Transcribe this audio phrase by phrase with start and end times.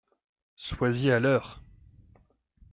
[0.55, 1.61] Sois-y à l’heure!